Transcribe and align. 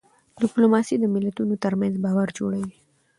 ډيپلوماسي 0.41 0.95
د 0.99 1.05
ملتونو 1.13 1.53
ترمنځ 1.63 1.93
باور 2.03 2.27
جوړوي. 2.37 2.73